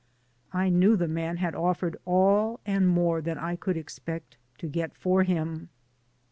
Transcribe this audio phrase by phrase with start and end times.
[0.51, 4.95] I knew the man had offered all and more than I could expect to get
[4.95, 5.69] for him.